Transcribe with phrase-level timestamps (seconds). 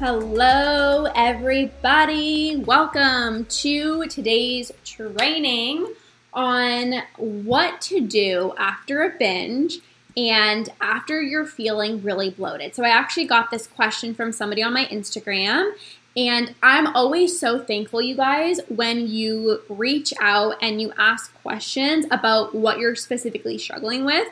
[0.00, 2.56] Hello, everybody.
[2.56, 5.92] Welcome to today's training
[6.32, 9.80] on what to do after a binge
[10.16, 12.74] and after you're feeling really bloated.
[12.74, 15.72] So, I actually got this question from somebody on my Instagram,
[16.16, 22.06] and I'm always so thankful, you guys, when you reach out and you ask questions
[22.10, 24.28] about what you're specifically struggling with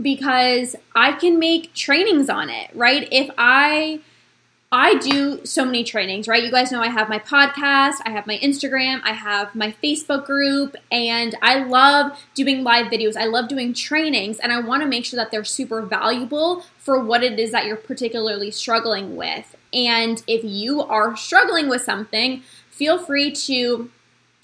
[0.00, 3.06] because I can make trainings on it, right?
[3.12, 4.00] If I
[4.72, 6.42] I do so many trainings, right?
[6.42, 10.26] You guys know I have my podcast, I have my Instagram, I have my Facebook
[10.26, 13.16] group, and I love doing live videos.
[13.16, 16.98] I love doing trainings, and I want to make sure that they're super valuable for
[16.98, 19.54] what it is that you're particularly struggling with.
[19.72, 23.90] And if you are struggling with something, feel free to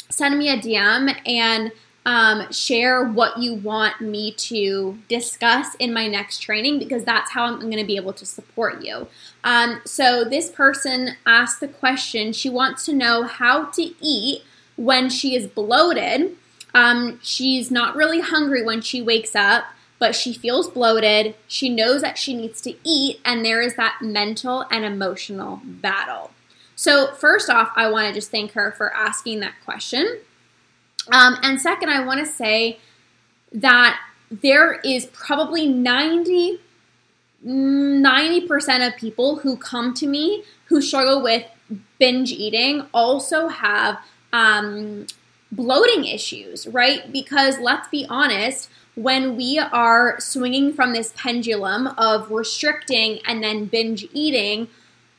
[0.09, 1.73] send me a DM and
[2.05, 7.45] um, share what you want me to discuss in my next training because that's how
[7.45, 9.07] I'm going to be able to support you.
[9.45, 14.43] Um, so, this person asked the question she wants to know how to eat
[14.77, 16.37] when she is bloated.
[16.75, 19.65] Um, she's not really hungry when she wakes up,
[19.99, 21.37] but she feels bloated.
[21.47, 26.33] She knows that she needs to eat, and there is that mental and emotional battle.
[26.75, 30.19] So, first off, I want to just thank her for asking that question.
[31.11, 32.79] Um, and second, I want to say
[33.53, 36.61] that there is probably 90
[37.45, 41.45] 90% of people who come to me who struggle with
[41.99, 43.99] binge eating also have
[44.33, 45.07] um,
[45.51, 47.13] bloating issues, right?
[47.13, 53.65] Because let's be honest, when we are swinging from this pendulum of restricting and then
[53.65, 54.69] binge eating,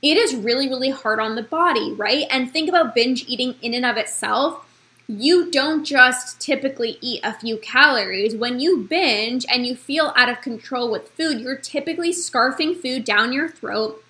[0.01, 2.25] it is really, really hard on the body, right?
[2.29, 4.62] And think about binge eating in and of itself
[5.07, 8.35] you don't just typically eat a few calories.
[8.35, 13.03] When you binge and you feel out of control with food, you're typically scarfing food
[13.03, 14.03] down your throat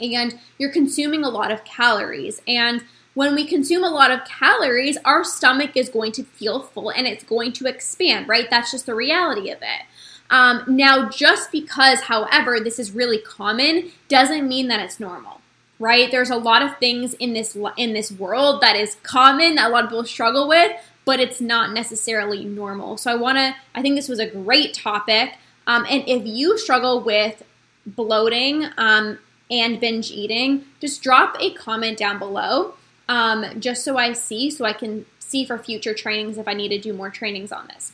[0.00, 2.42] and you're consuming a lot of calories.
[2.48, 2.82] And
[3.14, 7.06] when we consume a lot of calories, our stomach is going to feel full and
[7.06, 8.48] it's going to expand, right?
[8.48, 9.82] That's just the reality of it.
[10.30, 15.41] Um, now, just because, however, this is really common doesn't mean that it's normal
[15.82, 16.12] right?
[16.12, 19.70] There's a lot of things in this in this world that is common that a
[19.70, 20.70] lot of people struggle with,
[21.04, 22.96] but it's not necessarily normal.
[22.96, 23.54] So I want to.
[23.74, 25.34] I think this was a great topic.
[25.66, 27.42] Um, and if you struggle with
[27.84, 29.18] bloating um,
[29.50, 32.74] and binge eating, just drop a comment down below,
[33.08, 36.68] um, just so I see, so I can see for future trainings if I need
[36.68, 37.92] to do more trainings on this.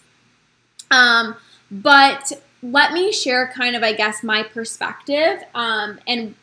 [0.91, 1.37] Um,
[1.71, 2.33] but
[2.63, 6.35] let me share kind of, I guess, my perspective um, and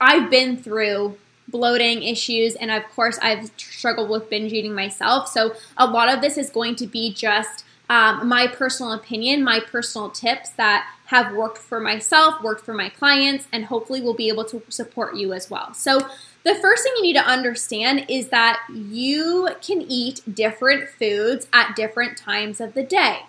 [0.00, 1.16] I've been through
[1.48, 5.28] bloating issues and of course I've struggled with binge eating myself.
[5.28, 9.60] So a lot of this is going to be just um, my personal opinion, my
[9.60, 14.28] personal tips that have worked for myself, worked for my clients, and hopefully will be
[14.28, 15.72] able to support you as well.
[15.72, 16.00] So
[16.42, 21.76] the first thing you need to understand is that you can eat different foods at
[21.76, 23.20] different times of the day.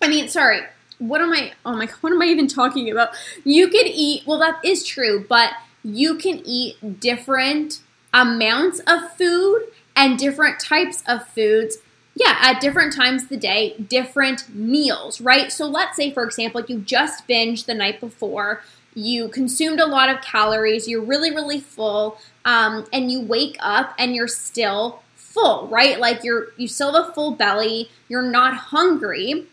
[0.00, 0.60] I mean, sorry,
[0.98, 1.52] what am I?
[1.64, 3.10] Oh my god, what am I even talking about?
[3.44, 4.24] You can eat.
[4.26, 7.80] Well, that is true, but you can eat different
[8.12, 9.62] amounts of food
[9.94, 11.78] and different types of foods.
[12.14, 15.52] Yeah, at different times of the day, different meals, right?
[15.52, 18.62] So let's say, for example, you just binged the night before,
[18.92, 23.94] you consumed a lot of calories, you're really, really full, um, and you wake up
[24.00, 26.00] and you're still full, right?
[26.00, 29.46] Like you're you still have a full belly, you're not hungry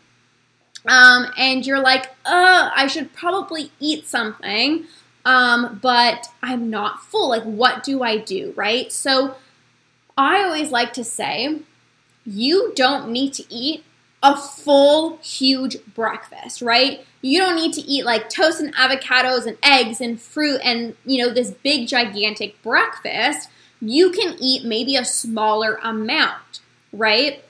[0.87, 4.85] um, and you're like, uh, I should probably eat something,
[5.25, 7.29] um, but I'm not full.
[7.29, 8.91] Like, what do I do, right?
[8.91, 9.35] So,
[10.17, 11.59] I always like to say,
[12.25, 13.83] you don't need to eat
[14.23, 17.05] a full, huge breakfast, right?
[17.21, 21.23] You don't need to eat like toast and avocados and eggs and fruit and, you
[21.23, 23.49] know, this big, gigantic breakfast.
[23.79, 26.61] You can eat maybe a smaller amount,
[26.91, 27.44] right?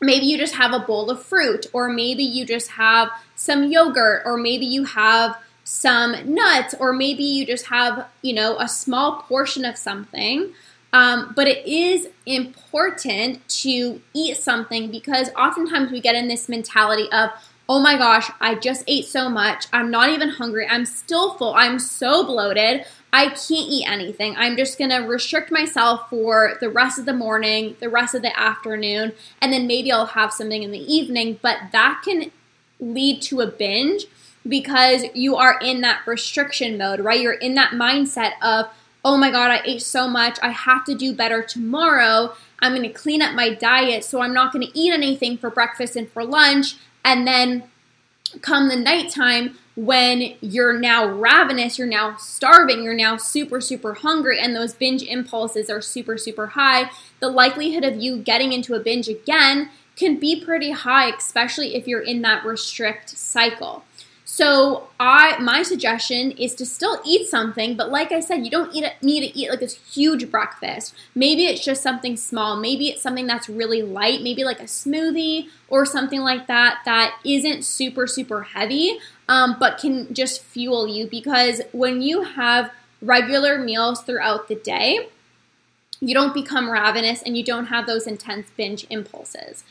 [0.00, 4.22] Maybe you just have a bowl of fruit, or maybe you just have some yogurt,
[4.24, 9.22] or maybe you have some nuts, or maybe you just have, you know, a small
[9.22, 10.52] portion of something.
[10.92, 17.08] Um, but it is important to eat something because oftentimes we get in this mentality
[17.12, 17.30] of,
[17.68, 19.66] oh my gosh, I just ate so much.
[19.72, 20.66] I'm not even hungry.
[20.68, 21.54] I'm still full.
[21.54, 22.84] I'm so bloated.
[23.12, 24.36] I can't eat anything.
[24.36, 28.22] I'm just going to restrict myself for the rest of the morning, the rest of
[28.22, 31.38] the afternoon, and then maybe I'll have something in the evening.
[31.42, 32.30] But that can
[32.78, 34.06] lead to a binge
[34.46, 37.20] because you are in that restriction mode, right?
[37.20, 38.66] You're in that mindset of,
[39.04, 40.38] oh my God, I ate so much.
[40.42, 42.34] I have to do better tomorrow.
[42.60, 45.50] I'm going to clean up my diet so I'm not going to eat anything for
[45.50, 46.76] breakfast and for lunch.
[47.04, 47.64] And then
[48.42, 54.38] come the nighttime, when you're now ravenous, you're now starving, you're now super, super hungry,
[54.38, 56.90] and those binge impulses are super, super high,
[57.20, 61.86] the likelihood of you getting into a binge again can be pretty high, especially if
[61.86, 63.84] you're in that restrict cycle.
[64.32, 68.72] So I my suggestion is to still eat something, but like I said, you don't
[68.72, 70.94] eat need to eat like this huge breakfast.
[71.16, 72.54] Maybe it's just something small.
[72.54, 77.18] Maybe it's something that's really light, maybe like a smoothie or something like that that
[77.24, 81.08] isn't super super heavy, um, but can just fuel you.
[81.08, 82.70] Because when you have
[83.02, 85.08] regular meals throughout the day,
[86.00, 89.64] you don't become ravenous and you don't have those intense binge impulses.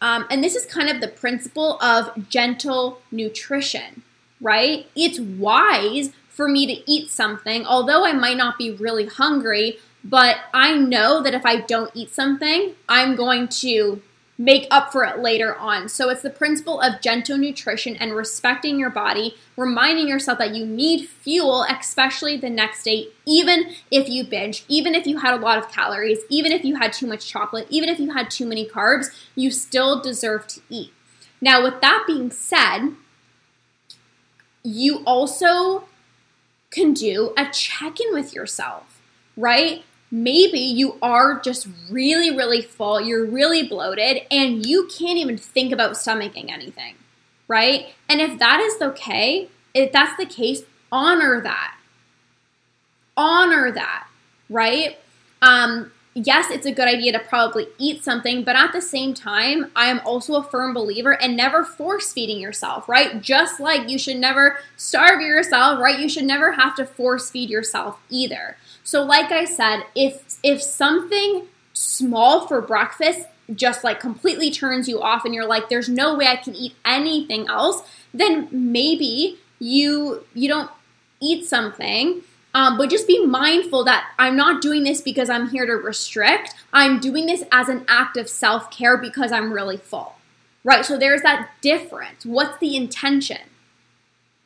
[0.00, 4.02] Um, and this is kind of the principle of gentle nutrition,
[4.40, 4.86] right?
[4.94, 10.36] It's wise for me to eat something, although I might not be really hungry, but
[10.52, 14.02] I know that if I don't eat something, I'm going to
[14.38, 15.88] make up for it later on.
[15.88, 20.66] So it's the principle of gentle nutrition and respecting your body, reminding yourself that you
[20.66, 25.42] need fuel, especially the next day, even if you binge, even if you had a
[25.42, 28.46] lot of calories, even if you had too much chocolate, even if you had too
[28.46, 30.92] many carbs, you still deserve to eat.
[31.40, 32.90] Now, with that being said,
[34.66, 35.84] you also
[36.70, 39.00] can do a check in with yourself,
[39.36, 39.84] right?
[40.10, 45.72] maybe you are just really, really full, you're really bloated, and you can't even think
[45.72, 46.94] about stomaching anything,
[47.48, 47.88] right?
[48.08, 51.76] And if that is okay, if that's the case, honor that.
[53.16, 54.06] Honor that,
[54.48, 54.98] right?
[55.42, 59.70] Um, yes, it's a good idea to probably eat something, but at the same time,
[59.76, 63.20] I am also a firm believer in never force feeding yourself, right?
[63.20, 66.00] Just like you should never starve yourself, right?
[66.00, 68.56] You should never have to force feed yourself either.
[68.82, 75.00] So like I said, if if something small for breakfast just like completely turns you
[75.00, 77.82] off and you're like there's no way I can eat anything else,
[78.14, 80.70] then maybe you you don't
[81.20, 82.22] eat something
[82.56, 86.54] um, but just be mindful that I'm not doing this because I'm here to restrict.
[86.72, 90.14] I'm doing this as an act of self care because I'm really full.
[90.64, 90.82] Right?
[90.82, 92.24] So there's that difference.
[92.24, 93.42] What's the intention?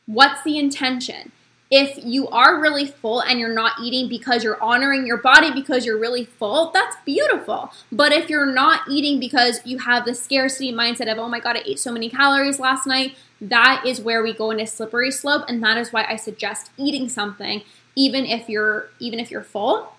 [0.07, 1.31] What's the intention?
[1.71, 5.87] if you are really full and you're not eating because you're honoring your body because
[5.87, 7.73] you're really full, that's beautiful.
[7.93, 11.57] But if you're not eating because you have the scarcity mindset of, oh my God,
[11.57, 15.45] I ate so many calories last night, that is where we go into slippery slope.
[15.49, 17.62] And that is why I suggest eating something,
[17.96, 19.92] even if you're even if you're full,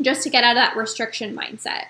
[0.00, 1.86] just to get out of that restriction mindset.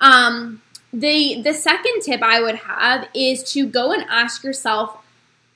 [0.00, 4.96] Um, the the second tip I would have is to go and ask yourself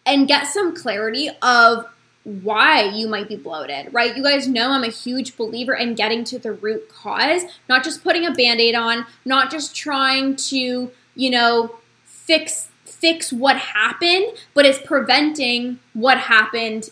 [0.04, 1.86] and get some clarity of
[2.24, 4.16] why you might be bloated, right?
[4.16, 8.02] You guys know I'm a huge believer in getting to the root cause, not just
[8.02, 14.66] putting a band-aid on, not just trying to, you know, fix fix what happened, but
[14.66, 16.90] it's preventing what happened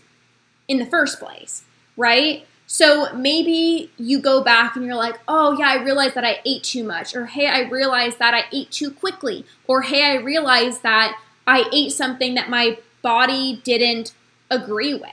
[0.69, 1.65] in the first place,
[1.97, 2.47] right?
[2.67, 6.65] So maybe you go back and you're like, oh, yeah, I realized that I ate
[6.65, 7.15] too much.
[7.15, 9.47] Or hey, I realized that I ate too quickly.
[9.67, 14.13] Or hey, I realized that I ate something that my body didn't
[14.51, 15.11] agree with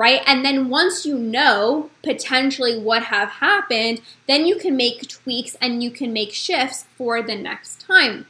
[0.00, 0.22] right?
[0.26, 5.82] And then once you know potentially what have happened, then you can make tweaks and
[5.82, 8.24] you can make shifts for the next time.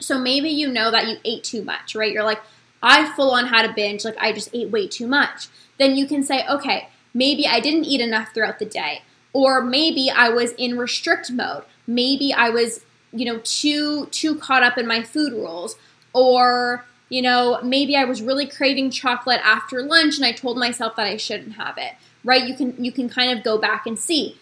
[0.00, 2.10] So maybe you know that you ate too much, right?
[2.10, 2.40] You're like,
[2.82, 5.46] I full on had a binge, like I just ate way too much.
[5.78, 6.88] Then you can say, okay,
[7.18, 9.02] maybe I didn't eat enough throughout the day.
[9.32, 11.64] Or maybe I was in restrict mode.
[11.86, 15.76] Maybe I was, you know, too too caught up in my food rules.
[16.14, 20.94] Or you know, maybe I was really craving chocolate after lunch and I told myself
[20.96, 21.94] that I shouldn't have it.
[22.24, 22.46] Right?
[22.46, 24.38] You can you can kind of go back and see.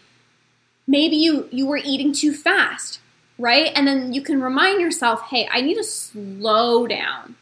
[0.87, 3.01] Maybe you you were eating too fast,
[3.39, 3.73] right?
[3.75, 7.37] And then you can remind yourself, "Hey, I need to slow down.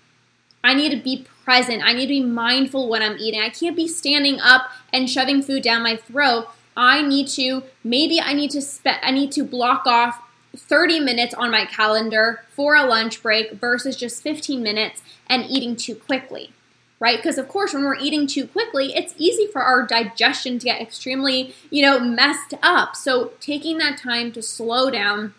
[0.64, 1.82] I need to be present.
[1.84, 3.40] I need to be mindful when I'm eating.
[3.40, 6.48] I can't be standing up and shoving food down my throat.
[6.76, 10.20] I need to maybe I need to spe- I need to block off
[10.56, 15.76] 30 minutes on my calendar for a lunch break versus just 15 minutes and eating
[15.76, 16.52] too quickly,
[16.98, 17.18] right?
[17.18, 20.80] Because of course, when we're eating too quickly, it's easy for our digestion to get
[20.80, 22.96] extremely, you know, messed up.
[22.96, 25.34] So taking that time to slow down,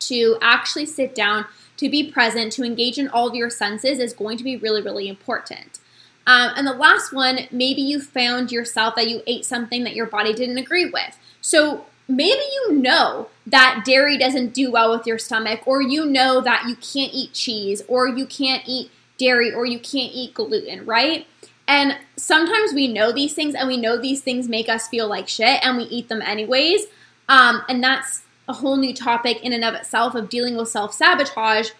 [0.00, 1.46] to actually sit down,
[1.76, 4.82] to be present, to engage in all of your senses is going to be really,
[4.82, 5.78] really important.
[6.26, 10.06] Um, and the last one, maybe you found yourself that you ate something that your
[10.06, 11.18] body didn't agree with.
[11.40, 16.40] So maybe you know that dairy doesn't do well with your stomach, or you know
[16.40, 20.84] that you can't eat cheese, or you can't eat dairy, or you can't eat gluten,
[20.84, 21.26] right?
[21.68, 25.28] And sometimes we know these things and we know these things make us feel like
[25.28, 26.86] shit and we eat them anyways.
[27.28, 30.94] Um, and that's a whole new topic in and of itself of dealing with self
[30.94, 31.70] sabotage.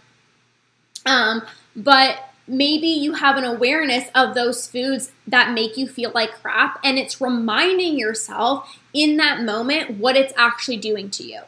[1.05, 1.43] Um,
[1.75, 2.19] but
[2.49, 6.99] maybe you have an awareness of those foods that make you feel like crap, and
[6.99, 11.41] it's reminding yourself in that moment what it's actually doing to you,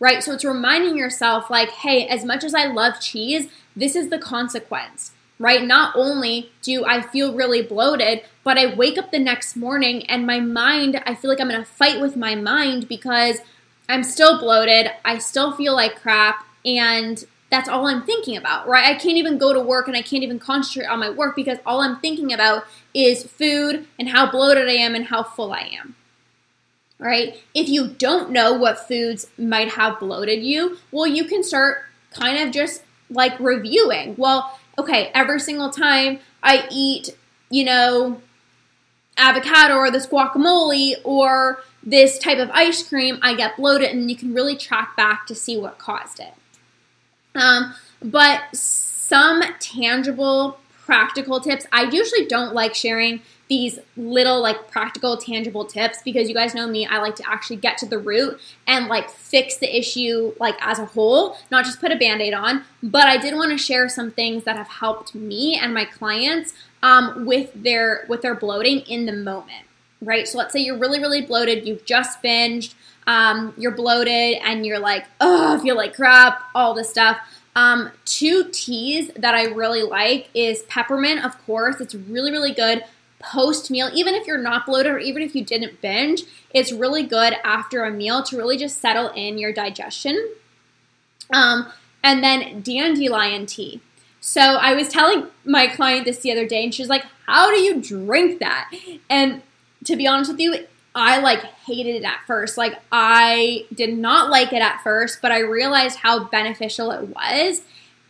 [0.00, 0.22] right?
[0.22, 4.18] So it's reminding yourself, like, hey, as much as I love cheese, this is the
[4.18, 5.62] consequence, right?
[5.62, 10.26] Not only do I feel really bloated, but I wake up the next morning and
[10.26, 13.38] my mind, I feel like I'm in a fight with my mind because
[13.88, 18.86] I'm still bloated, I still feel like crap, and that's all I'm thinking about, right?
[18.86, 21.58] I can't even go to work and I can't even concentrate on my work because
[21.64, 25.70] all I'm thinking about is food and how bloated I am and how full I
[25.80, 25.94] am.
[26.98, 27.40] Right?
[27.54, 32.38] If you don't know what foods might have bloated you, well, you can start kind
[32.38, 34.16] of just like reviewing.
[34.16, 37.10] Well, okay, every single time I eat,
[37.50, 38.20] you know,
[39.18, 44.16] avocado or this guacamole or this type of ice cream, I get bloated, and you
[44.16, 46.34] can really track back to see what caused it.
[47.34, 51.66] Um, but some tangible, practical tips.
[51.72, 56.66] I usually don't like sharing these little like practical tangible tips because you guys know
[56.66, 60.56] me i like to actually get to the root and like fix the issue like
[60.60, 63.88] as a whole not just put a band-aid on but i did want to share
[63.88, 68.80] some things that have helped me and my clients um, with their with their bloating
[68.80, 69.65] in the moment
[70.00, 72.74] right so let's say you're really really bloated you've just binged
[73.06, 77.18] um, you're bloated and you're like, oh, I feel like crap, all this stuff.
[77.54, 81.80] Um, two teas that I really like is peppermint, of course.
[81.80, 82.84] It's really, really good
[83.18, 83.88] post meal.
[83.94, 87.84] Even if you're not bloated or even if you didn't binge, it's really good after
[87.84, 90.32] a meal to really just settle in your digestion.
[91.32, 91.72] Um,
[92.02, 93.80] and then dandelion tea.
[94.20, 97.50] So I was telling my client this the other day, and she was like, How
[97.50, 98.70] do you drink that?
[99.08, 99.42] And
[99.86, 102.56] to be honest with you, I like hated it at first.
[102.56, 107.62] Like I did not like it at first, but I realized how beneficial it was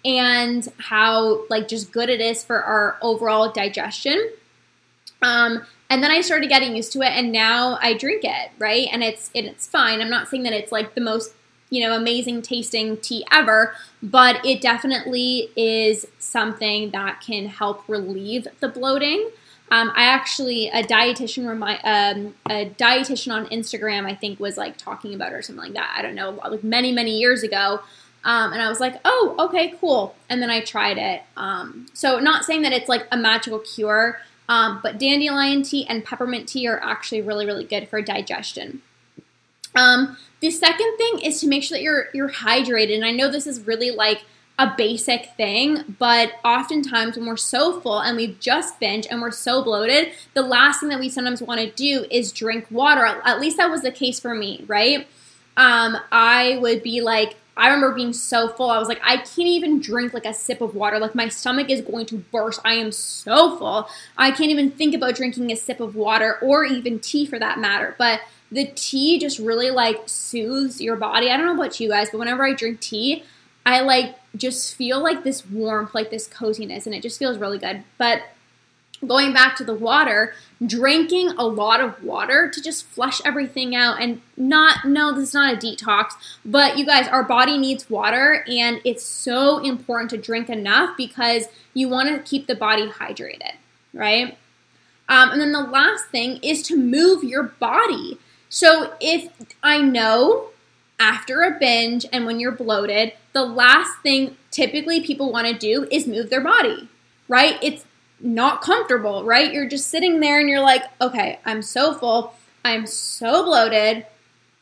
[0.04, 4.30] and how like just good it is for our overall digestion.
[5.20, 8.88] Um and then I started getting used to it and now I drink it, right?
[8.92, 10.00] And it's and it's fine.
[10.00, 11.34] I'm not saying that it's like the most,
[11.70, 18.46] you know, amazing tasting tea ever, but it definitely is something that can help relieve
[18.60, 19.30] the bloating.
[19.70, 24.76] Um, I actually a dietitian remind um, a dietitian on Instagram I think was like
[24.76, 25.94] talking about or something like that.
[25.96, 27.80] I don't know, like many many years ago.
[28.24, 30.16] Um, and I was like, oh, okay, cool.
[30.28, 31.22] And then I tried it.
[31.36, 36.04] Um, so not saying that it's like a magical cure, um, but dandelion tea and
[36.04, 38.82] peppermint tea are actually really really good for digestion.
[39.74, 42.94] Um, the second thing is to make sure that you're you're hydrated.
[42.94, 44.24] And I know this is really like
[44.58, 49.30] a basic thing, but oftentimes when we're so full and we've just binged and we're
[49.30, 53.04] so bloated, the last thing that we sometimes want to do is drink water.
[53.04, 55.06] At least that was the case for me, right?
[55.58, 58.70] Um, I would be like, I remember being so full.
[58.70, 60.98] I was like, I can't even drink like a sip of water.
[60.98, 62.60] Like my stomach is going to burst.
[62.64, 63.88] I am so full.
[64.16, 67.58] I can't even think about drinking a sip of water or even tea for that
[67.58, 67.94] matter.
[67.98, 68.20] But
[68.52, 71.30] the tea just really like soothes your body.
[71.30, 73.24] I don't know about you guys, but whenever I drink tea,
[73.66, 77.58] I like just feel like this warmth, like this coziness, and it just feels really
[77.58, 77.82] good.
[77.98, 78.22] But
[79.04, 84.00] going back to the water, drinking a lot of water to just flush everything out
[84.00, 86.12] and not, no, this is not a detox,
[86.44, 91.46] but you guys, our body needs water and it's so important to drink enough because
[91.74, 93.52] you want to keep the body hydrated,
[93.92, 94.38] right?
[95.08, 98.18] Um, and then the last thing is to move your body.
[98.48, 99.30] So if
[99.62, 100.48] I know
[100.98, 105.86] after a binge and when you're bloated, the last thing typically people want to do
[105.90, 106.88] is move their body,
[107.28, 107.58] right?
[107.62, 107.84] It's
[108.20, 109.52] not comfortable, right?
[109.52, 112.34] You're just sitting there and you're like, okay, I'm so full.
[112.64, 114.06] I'm so bloated.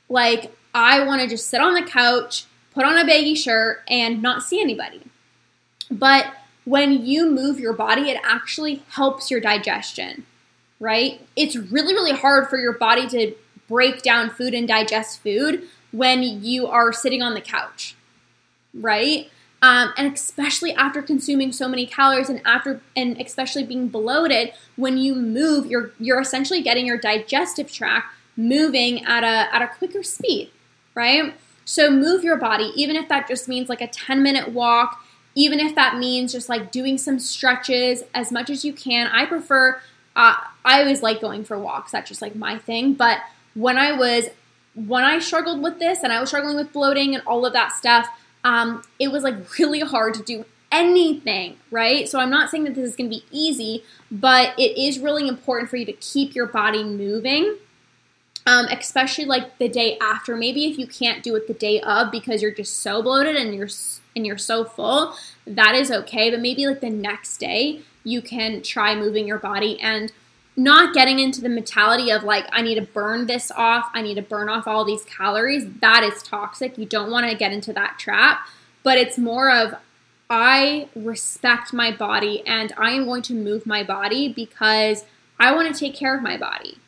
[0.08, 4.20] Like, I want to just sit on the couch, put on a baggy shirt, and
[4.20, 5.02] not see anybody.
[5.90, 6.26] But
[6.64, 10.26] when you move your body, it actually helps your digestion,
[10.80, 11.20] right?
[11.36, 13.34] It's really, really hard for your body to
[13.68, 17.94] break down food and digest food when you are sitting on the couch,
[18.74, 19.30] right?
[19.62, 24.98] Um, and especially after consuming so many calories and after and especially being bloated, when
[24.98, 30.02] you move, you're you're essentially getting your digestive tract moving at a at a quicker
[30.02, 30.50] speed,
[30.94, 31.32] right?
[31.64, 35.02] So move your body, even if that just means like a 10 minute walk,
[35.34, 39.06] even if that means just like doing some stretches as much as you can.
[39.06, 39.80] I prefer,
[40.14, 41.92] uh, I always like going for walks.
[41.92, 42.94] That's just like my thing.
[42.94, 43.20] But
[43.54, 44.28] when I was,
[44.74, 47.72] when I struggled with this and I was struggling with bloating and all of that
[47.72, 48.08] stuff,
[48.42, 52.08] um, it was like really hard to do anything, right?
[52.08, 55.28] So I'm not saying that this is going to be easy, but it is really
[55.28, 57.56] important for you to keep your body moving
[58.46, 60.36] um, especially like the day after.
[60.36, 63.54] Maybe if you can't do it the day of because you're just so bloated and
[63.54, 63.68] you're
[64.16, 65.14] and you're so full,
[65.46, 66.30] that is okay.
[66.30, 70.12] But maybe like the next day, you can try moving your body and
[70.56, 74.14] not getting into the mentality of like I need to burn this off, I need
[74.14, 75.66] to burn off all these calories.
[75.80, 76.78] That is toxic.
[76.78, 78.46] You don't want to get into that trap.
[78.82, 79.74] But it's more of
[80.30, 85.04] I respect my body and I am going to move my body because
[85.38, 86.78] I want to take care of my body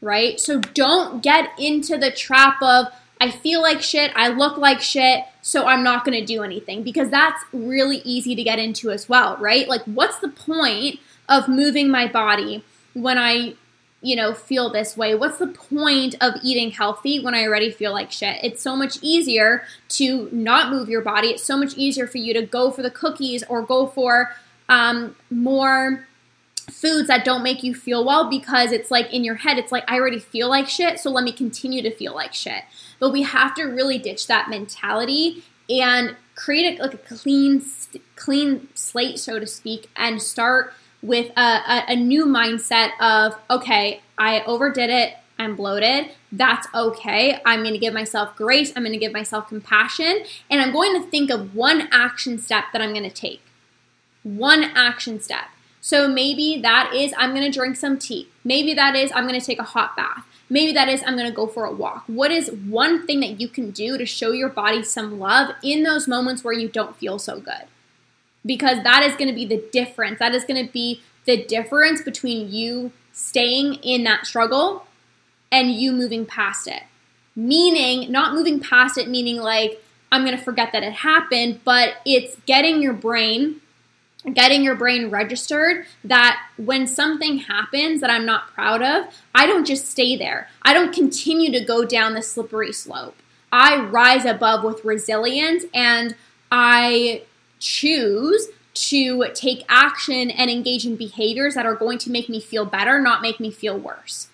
[0.00, 0.40] right?
[0.40, 2.86] So don't get into the trap of,
[3.20, 7.10] I feel like shit, I look like shit, so I'm not gonna do anything because
[7.10, 9.68] that's really easy to get into as well, right?
[9.68, 13.54] Like, what's the point of moving my body when I,
[14.02, 15.14] you know, feel this way?
[15.14, 18.38] What's the point of eating healthy when I already feel like shit?
[18.42, 21.28] It's so much easier to not move your body.
[21.28, 24.30] It's so much easier for you to go for the cookies or go for
[24.68, 26.06] um, more
[26.70, 29.84] foods that don't make you feel well because it's like in your head, it's like,
[29.88, 32.62] I already feel like shit, so let me continue to feel like shit.
[32.98, 37.62] But we have to really ditch that mentality and create a, like a clean,
[38.16, 44.02] clean slate, so to speak, and start with a, a, a new mindset of, okay,
[44.18, 45.14] I overdid it.
[45.38, 46.10] I'm bloated.
[46.30, 47.40] That's okay.
[47.46, 48.72] I'm going to give myself grace.
[48.76, 50.24] I'm going to give myself compassion.
[50.50, 53.40] And I'm going to think of one action step that I'm going to take.
[54.22, 55.46] One action step.
[55.80, 58.28] So maybe that is I'm going to drink some tea.
[58.44, 60.26] Maybe that is I'm going to take a hot bath.
[60.50, 62.04] Maybe that is I'm going to go for a walk.
[62.06, 65.84] What is one thing that you can do to show your body some love in
[65.84, 67.64] those moments where you don't feel so good?
[68.44, 70.18] Because that is going to be the difference.
[70.18, 74.86] That is going to be the difference between you staying in that struggle
[75.52, 76.82] and you moving past it.
[77.36, 81.96] Meaning, not moving past it, meaning like, I'm going to forget that it happened, but
[82.04, 83.60] it's getting your brain
[84.34, 89.66] getting your brain registered that when something happens that I'm not proud of, I don't
[89.66, 90.48] just stay there.
[90.62, 93.16] I don't continue to go down the slippery slope.
[93.50, 96.14] I rise above with resilience and
[96.52, 97.22] I
[97.60, 102.64] choose to take action and engage in behaviors that are going to make me feel
[102.64, 104.28] better, not make me feel worse.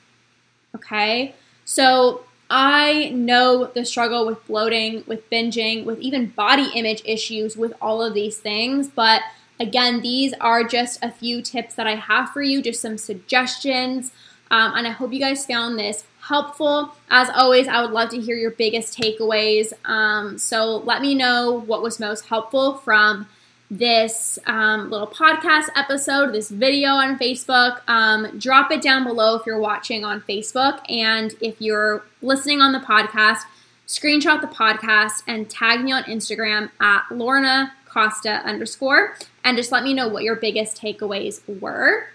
[0.75, 1.35] Okay?
[1.65, 7.75] So I know the struggle with bloating, with binging, with even body image issues, with
[7.81, 9.23] all of these things, but
[9.59, 14.12] Again, these are just a few tips that I have for you, just some suggestions.
[14.51, 16.93] Um, and I hope you guys found this helpful.
[17.11, 19.73] As always, I would love to hear your biggest takeaways.
[19.85, 23.27] Um, so let me know what was most helpful from
[23.71, 27.81] this um, little podcast episode, this video on Facebook.
[27.89, 30.81] Um, drop it down below if you're watching on Facebook.
[30.89, 33.41] And if you're listening on the podcast,
[33.87, 39.83] screenshot the podcast and tag me on Instagram at Lorna Costa underscore and just let
[39.85, 42.09] me know what your biggest takeaways were.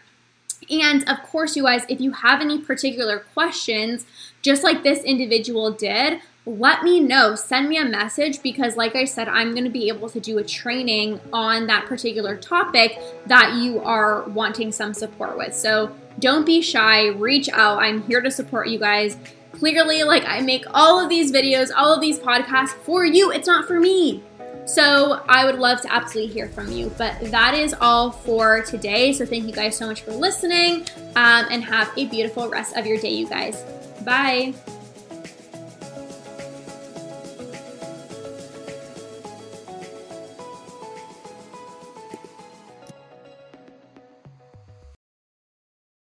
[0.72, 4.06] And of course, you guys, if you have any particular questions,
[4.42, 7.36] just like this individual did, let me know.
[7.36, 10.38] Send me a message because, like I said, I'm going to be able to do
[10.40, 15.54] a training on that particular topic that you are wanting some support with.
[15.56, 17.80] So don't be shy, reach out.
[17.80, 19.18] I'm here to support you guys.
[19.52, 23.48] Clearly, like I make all of these videos, all of these podcasts for you, it's
[23.48, 24.24] not for me.
[24.66, 26.92] So I would love to absolutely hear from you.
[26.98, 29.14] But that is all for today.
[29.14, 32.86] So thank you guys so much for listening um, and have a beautiful rest of
[32.86, 33.64] your day, you guys.
[34.04, 34.54] Bye.